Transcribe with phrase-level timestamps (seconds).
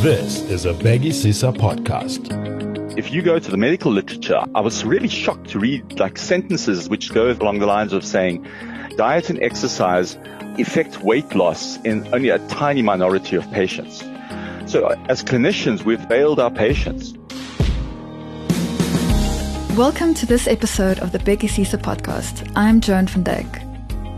[0.00, 2.98] This is a Bhekisisa podcast.
[2.98, 6.88] If you go to the medical literature, I was really shocked to read like sentences
[6.88, 8.44] which go along the lines of saying
[8.96, 10.16] diet and exercise
[10.58, 14.00] affect weight loss in only a tiny minority of patients.
[14.66, 17.14] So as clinicians, we've failed our patients.
[19.76, 22.50] Welcome to this episode of the Bhekisisa podcast.
[22.56, 23.71] I'm Joan van Dyk.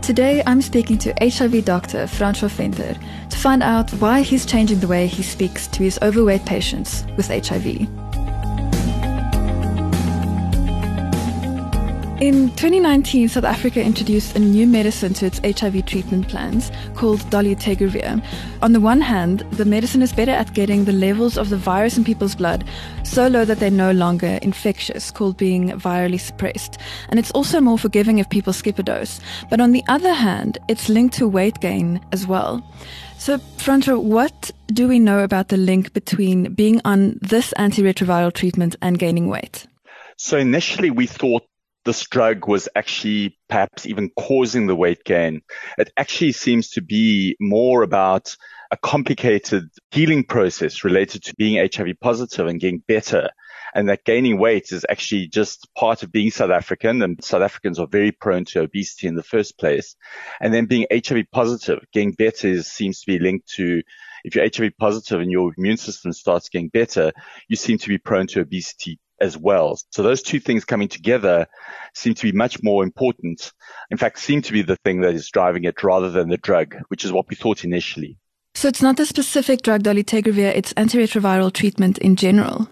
[0.05, 4.87] Today, I'm speaking to HIV doctor Francois Venter to find out why he's changing the
[4.87, 8.04] way he speaks to his overweight patients with HIV.
[12.21, 18.25] In 2019, South Africa introduced a new medicine to its HIV treatment plans called dolutegravir.
[18.61, 21.97] On the one hand, the medicine is better at getting the levels of the virus
[21.97, 22.63] in people's blood
[23.03, 26.77] so low that they're no longer infectious, called being virally suppressed.
[27.09, 29.19] And it's also more forgiving if people skip a dose.
[29.49, 32.65] But on the other hand, it's linked to weight gain as well.
[33.17, 38.77] So, Francois, what do we know about the link between being on this antiretroviral treatment
[38.81, 39.67] and gaining weight?
[40.17, 41.43] So initially we thought
[41.85, 45.41] this drug was actually perhaps even causing the weight gain.
[45.77, 48.35] It actually seems to be more about
[48.71, 53.29] a complicated healing process related to being HIV positive and getting better.
[53.75, 57.77] And that gaining weight is actually just part of being South African and South Africans
[57.77, 59.95] are very prone to obesity in the first place.
[60.41, 63.81] And then being HIV positive, getting better is, seems to be linked to
[64.23, 67.11] if you're HIV positive and your immune system starts getting better,
[67.47, 69.79] you seem to be prone to obesity as well.
[69.91, 71.47] So those two things coming together
[71.93, 73.51] seem to be much more important.
[73.89, 76.75] In fact, seem to be the thing that is driving it rather than the drug,
[76.89, 78.17] which is what we thought initially.
[78.53, 82.69] So it's not the specific drug dolutegravir, it's antiretroviral treatment in general.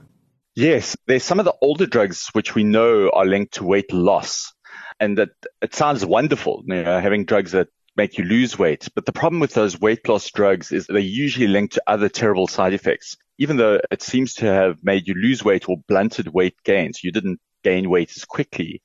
[0.56, 4.54] Yes, there's some of the older drugs which we know are linked to weight loss.
[5.00, 5.30] And that
[5.62, 8.88] it sounds wonderful, you know, having drugs that make you lose weight.
[8.96, 12.48] But the problem with those weight loss drugs is they're usually linked to other terrible
[12.48, 13.18] side effects.
[13.38, 17.12] Even though it seems to have made you lose weight or blunted weight gains, you
[17.12, 18.82] didn't gain weight as quickly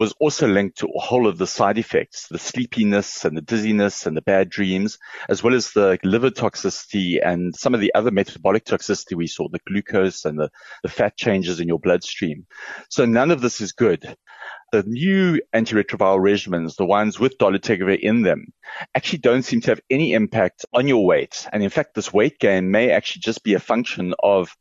[0.00, 4.06] was also linked to a whole of the side effects, the sleepiness and the dizziness
[4.06, 8.10] and the bad dreams, as well as the liver toxicity and some of the other
[8.10, 10.50] metabolic toxicity we saw, the glucose and the,
[10.82, 12.46] the fat changes in your bloodstream.
[12.88, 14.16] So none of this is good
[14.72, 18.52] the new antiretroviral regimens, the ones with dolutegravir in them,
[18.94, 21.46] actually don't seem to have any impact on your weight.
[21.52, 24.56] And in fact, this weight gain may actually just be a function of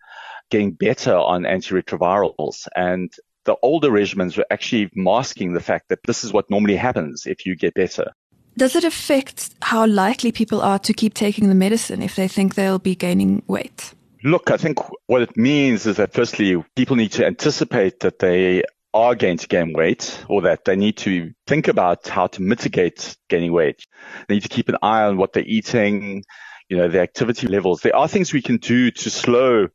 [0.49, 2.67] getting better on antiretrovirals.
[2.75, 3.11] And
[3.45, 7.45] the older regimens were actually masking the fact that this is what normally happens if
[7.45, 8.11] you get better.
[8.57, 12.55] Does it affect how likely people are to keep taking the medicine if they think
[12.55, 13.93] they'll be gaining weight?
[14.23, 18.63] Look, I think what it means is that firstly, people need to anticipate that they
[18.93, 23.15] are going to gain weight or that they need to think about how to mitigate
[23.29, 23.85] gaining weight.
[24.27, 26.23] They need to keep an eye on what they're eating,
[26.69, 27.81] you know, their activity levels.
[27.81, 29.67] There are things we can do to slow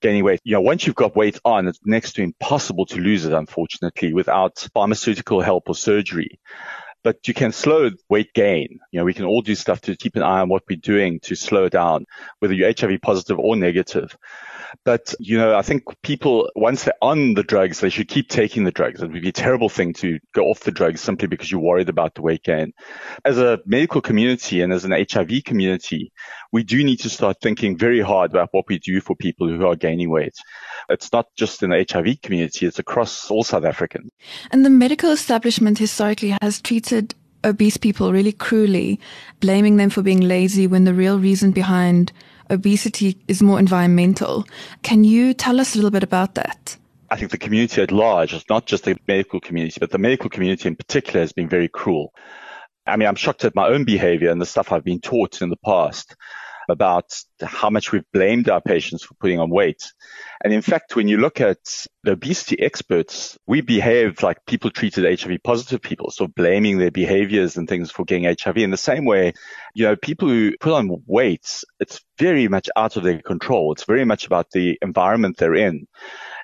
[0.00, 0.40] gaining weight.
[0.44, 4.12] You know, once you've got weight on, it's next to impossible to lose it, unfortunately,
[4.12, 6.38] without pharmaceutical help or surgery
[7.06, 8.80] but you can slow weight gain.
[8.90, 11.20] You know, we can all do stuff to keep an eye on what we're doing
[11.20, 12.04] to slow down,
[12.40, 14.16] whether you're HIV positive or negative.
[14.84, 18.64] But, you know, I think people, once they're on the drugs, they should keep taking
[18.64, 19.02] the drugs.
[19.02, 21.88] It would be a terrible thing to go off the drugs simply because you're worried
[21.88, 22.72] about the weight gain.
[23.24, 26.12] As a medical community and as an HIV community,
[26.52, 29.66] we do need to start thinking very hard about what we do for people who
[29.66, 30.34] are gaining weight.
[30.88, 34.10] It's not just in the HIV community, it's across all South Africans.
[34.50, 39.00] And the medical establishment historically has treated obese people really cruelly,
[39.40, 42.12] blaming them for being lazy when the real reason behind
[42.50, 44.46] obesity is more environmental.
[44.82, 46.76] Can you tell us a little bit about that?
[47.10, 50.28] I think the community at large, it's not just the medical community, but the medical
[50.28, 52.12] community in particular has been very cruel.
[52.86, 55.50] I mean, I'm shocked at my own behavior and the stuff I've been taught in
[55.50, 56.16] the past
[56.68, 57.04] about
[57.42, 59.82] how much we've blamed our patients for putting on weight.
[60.42, 61.58] And in fact, when you look at
[62.02, 67.56] the obesity experts, we behave like people treated HIV positive people, so blaming their behaviors
[67.56, 68.58] and things for getting HIV.
[68.58, 69.32] In the same way,
[69.74, 73.72] you know, people who put on weight, it's very much out of their control.
[73.72, 75.86] It's very much about the environment they're in.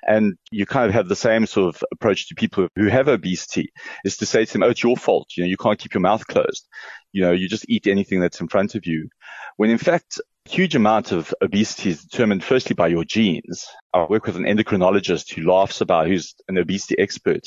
[0.05, 3.71] And you kind of have the same sort of approach to people who have obesity
[4.03, 5.29] is to say to them, Oh, it's your fault.
[5.37, 6.67] You know, you can't keep your mouth closed.
[7.13, 9.07] You know, you just eat anything that's in front of you.
[9.55, 13.65] When in fact, huge amount of obesity is determined firstly by your genes.
[13.93, 17.43] I work with an endocrinologist who laughs about who's an obesity expert.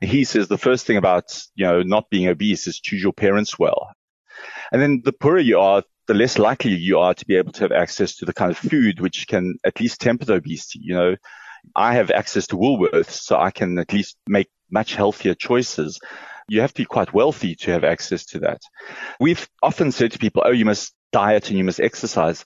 [0.00, 3.58] He says the first thing about, you know, not being obese is choose your parents
[3.58, 3.90] well.
[4.70, 7.62] And then the poorer you are, the less likely you are to be able to
[7.62, 10.80] have access to the kind of food which can at least temper the obesity.
[10.82, 11.16] You know,
[11.74, 15.98] I have access to Woolworths, so I can at least make much healthier choices.
[16.48, 18.60] You have to be quite wealthy to have access to that.
[19.18, 22.44] We've often said to people, oh, you must diet and you must exercise.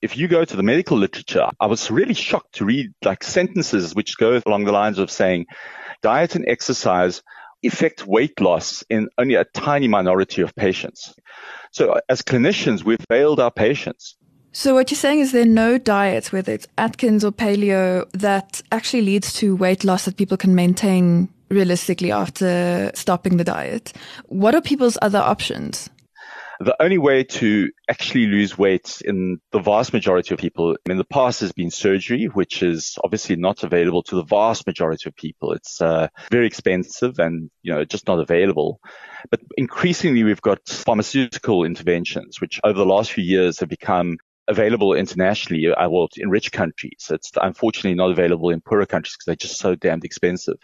[0.00, 3.94] If you go to the medical literature, I was really shocked to read like sentences
[3.94, 5.46] which go along the lines of saying
[6.02, 7.22] diet and exercise
[7.64, 11.14] affect weight loss in only a tiny minority of patients.
[11.72, 14.16] So as clinicians, we've failed our patients.
[14.52, 18.62] So what you're saying is there are no diets, whether it's Atkins or paleo, that
[18.70, 23.92] actually leads to weight loss that people can maintain realistically after stopping the diet.
[24.26, 25.90] What are people's other options?
[26.60, 31.04] The only way to actually lose weight in the vast majority of people in the
[31.04, 35.52] past has been surgery, which is obviously not available to the vast majority of people.
[35.52, 38.80] It's uh, very expensive and, you know, just not available.
[39.30, 44.94] But increasingly we've got pharmaceutical interventions, which over the last few years have become available
[44.94, 47.08] internationally, uh, well, in rich countries.
[47.10, 50.58] It's unfortunately not available in poorer countries because they're just so damned expensive.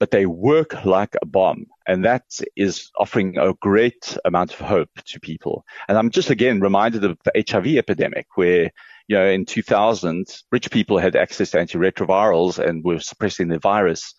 [0.00, 1.66] But they work like a bomb.
[1.86, 2.24] And that
[2.56, 5.64] is offering a great amount of hope to people.
[5.88, 8.70] And I'm just again reminded of the HIV epidemic where,
[9.06, 14.14] you know, in 2000, rich people had access to antiretrovirals and were suppressing the virus.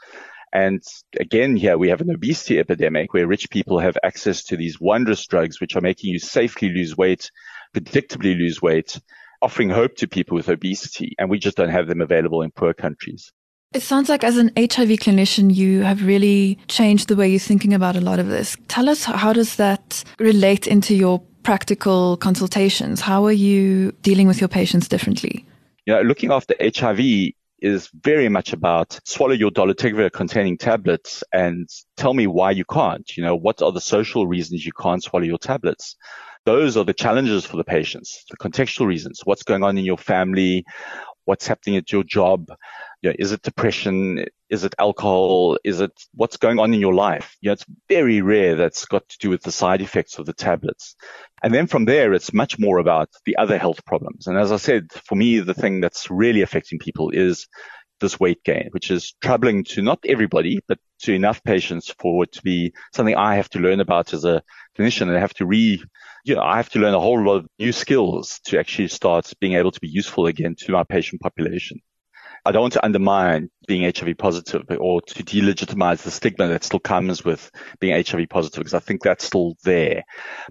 [0.54, 0.82] And
[1.20, 5.26] again, here we have an obesity epidemic where rich people have access to these wondrous
[5.28, 7.30] drugs, which are making you safely lose weight
[7.76, 9.00] predictably lose weight,
[9.42, 11.16] offering hope to people with obesity.
[11.20, 13.34] And we just don't have them available in poor countries.
[13.76, 17.74] It sounds like as an HIV clinician, you have really changed the way you're thinking
[17.74, 18.56] about a lot of this.
[18.70, 23.02] Tell us, how does that relate into your practical consultations?
[23.02, 25.46] How are you dealing with your patients differently?
[25.86, 31.68] You know, looking after HIV is very much about swallow your dolutegravir containing tablets and
[31.98, 33.18] tell me why you can't.
[33.18, 35.98] You know, what are the social reasons you can't swallow your tablets?
[36.46, 39.22] those are the challenges for the patients, the contextual reasons.
[39.24, 40.64] What's going on in your family?
[41.26, 42.50] What's happening at your job?
[43.02, 44.26] You know, is it depression?
[44.50, 45.58] Is it alcohol?
[45.64, 47.36] Is it what's going on in your life?
[47.42, 50.34] You know, it's very rare that's got to do with the side effects of the
[50.34, 50.96] tablets.
[51.44, 54.28] And then from there, it's much more about the other health problems.
[54.28, 57.48] And as I said, for me, the thing that's really affecting people is
[58.00, 62.32] this weight gain, which is troubling to not everybody, but to enough patients for it
[62.34, 64.42] to be something I have to learn about as a
[64.78, 65.82] clinician and I have to re,
[66.24, 69.32] you know, I have to learn a whole lot of new skills to actually start
[69.40, 71.82] being able to be useful again to my patient population.
[72.48, 76.80] I don't want to undermine being HIV positive or to delegitimize the stigma that still
[76.80, 77.50] comes with
[77.80, 80.04] being HIV positive because I think that's still there.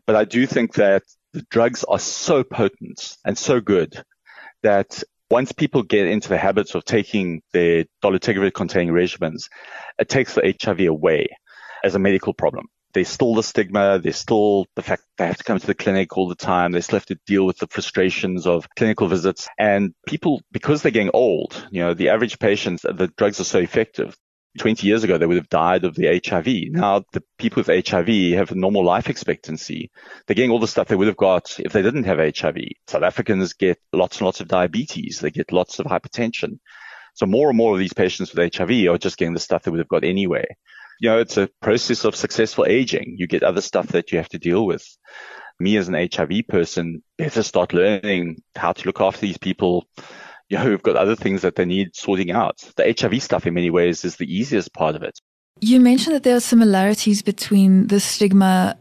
[0.05, 4.03] But I do think that the drugs are so potent and so good
[4.65, 9.49] that once people get into the habits of taking their dolutegravir containing regimens,
[9.99, 11.29] it takes the HIV away
[11.83, 12.67] as a medical problem.
[12.93, 13.99] There's still the stigma.
[13.99, 16.71] There's still the fact they have to come to the clinic all the time.
[16.71, 19.49] They still have to deal with the frustrations of clinical visits.
[19.59, 23.59] And people, because they're getting old, you know, the average patient, the drugs are so
[23.59, 24.17] effective.
[24.59, 26.71] 20 years ago, they would have died of the HIV.
[26.71, 29.91] Now, the people with HIV have a normal life expectancy.
[30.27, 32.57] They're getting all the stuff they would have got if they didn't have HIV.
[32.87, 35.19] South Africans get lots and lots of diabetes.
[35.19, 36.59] They get lots of hypertension.
[37.15, 39.71] So more and more of these patients with HIV are just getting the stuff they
[39.71, 40.45] would have got anyway.
[41.01, 43.17] You know, it's a process of successful aging.
[43.19, 44.87] You get other stuff that you have to deal with.
[45.61, 49.87] Me as an HIV person, better start learning how to look after these people
[50.49, 52.59] you know, we've got other things that they need sorting out.
[52.77, 55.19] The HIV stuff in many ways is the easiest part of it.
[55.61, 58.77] You mentioned that there are similarities between the stigma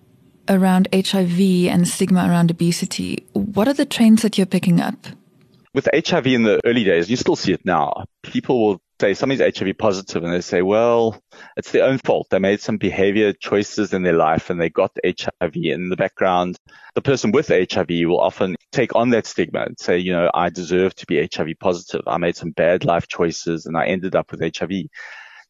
[0.50, 1.40] around HIV
[1.70, 3.26] and stigma around obesity.
[3.34, 5.08] What are the trends that you're picking up?
[5.74, 8.06] With HIV in the early days, you still see it now.
[8.22, 11.22] People will say somebody's HIV positive and they say, well,
[11.58, 12.28] it's their own fault.
[12.30, 16.58] They made some behavior choices in their life and they got HIV in the background.
[16.96, 20.50] The person with HIV will often take on that stigma and say, you know, I
[20.50, 22.02] deserve to be HIV positive.
[22.08, 24.72] I made some bad life choices and I ended up with HIV.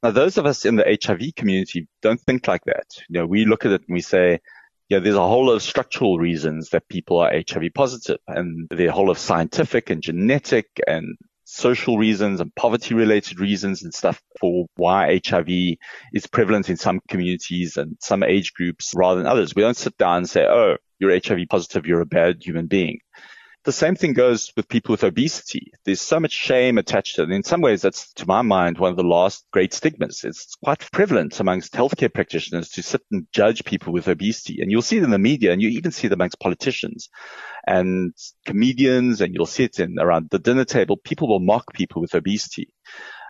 [0.02, 2.88] Now, those of us in the HIV community don't think like that.
[3.10, 4.40] You know, we look at it and we say,
[4.90, 8.88] yeah, there's a whole lot of structural reasons that people are HIV positive and a
[8.88, 14.66] whole of scientific and genetic and social reasons and poverty related reasons and stuff for
[14.76, 15.78] why HIV
[16.14, 19.56] is prevalent in some communities and some age groups rather than others.
[19.56, 23.00] We don't sit down and say, oh, you're HIV positive, you're a bad human being.
[23.66, 25.72] The same thing goes with people with obesity.
[25.86, 27.26] There's so much shame attached to it.
[27.26, 30.26] And in some ways, that's, to my mind, one of the last great stigmas.
[30.26, 34.60] It's quite prevalent amongst healthcare practitioners to sit and judge people with obesity.
[34.62, 37.08] And you'll see it in the media and you even see it amongst politicians
[37.66, 38.14] and
[38.46, 40.98] comedians and you'll see it in around the dinner table.
[40.98, 42.74] People will mock people with obesity.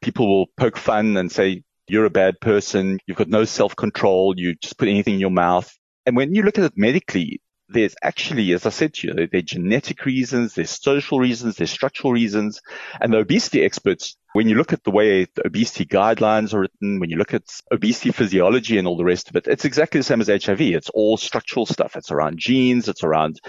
[0.01, 2.97] People will poke fun and say, you're a bad person.
[3.05, 4.33] You've got no self control.
[4.35, 5.71] You just put anything in your mouth.
[6.05, 7.41] And when you look at it medically,
[7.73, 11.71] there's actually, as I said to you, there, are genetic reasons, there's social reasons, there's
[11.71, 12.61] structural reasons.
[13.01, 16.99] And the obesity experts, when you look at the way the obesity guidelines are written,
[16.99, 20.05] when you look at obesity physiology and all the rest of it, it's exactly the
[20.05, 20.61] same as HIV.
[20.61, 21.95] It's all structural stuff.
[21.95, 22.87] It's around genes.
[22.87, 23.39] It's around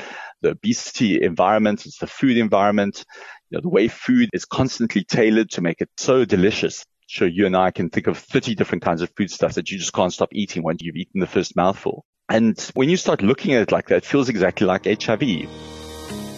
[0.45, 3.05] the obesity environment, it's the food environment,
[3.51, 6.85] you know, the way food is constantly tailored to make it so delicious.
[7.07, 9.79] Sure, you and I can think of 30 different kinds of food stuff that you
[9.79, 12.05] just can't stop eating once you've eaten the first mouthful.
[12.29, 15.21] And when you start looking at it like that, it feels exactly like HIV.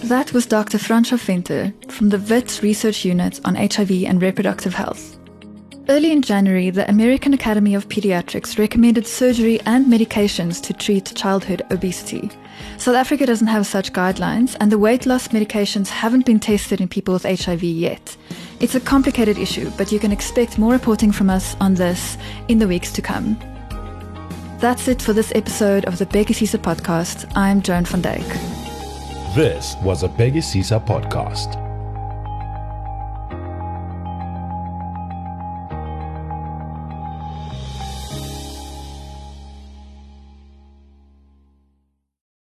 [0.04, 0.78] That was Dr.
[0.78, 5.16] Francois Venter from the WITS Research Unit on HIV and Reproductive Health.
[5.88, 11.62] Early in January, the American Academy of Pediatrics recommended surgery and medications to treat childhood
[11.70, 12.28] obesity.
[12.76, 16.88] South Africa doesn't have such guidelines, and the weight loss medications haven't been tested in
[16.88, 18.16] people with HIV yet.
[18.58, 22.58] It's a complicated issue, but you can expect more reporting from us on this in
[22.58, 23.38] the weeks to come.
[24.58, 27.30] That's it for this episode of the Beggy podcast.
[27.36, 29.34] I'm Joan van Dyk.
[29.34, 30.42] This was a Beggy
[30.80, 31.65] podcast.